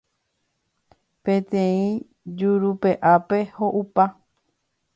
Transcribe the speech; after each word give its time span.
Peteĩ 1.29 1.83
jurupe'ápe 2.39 3.39
ho'upa. 3.59 4.03